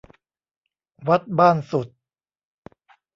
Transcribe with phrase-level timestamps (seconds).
[1.07, 1.87] วัดบ้านสุด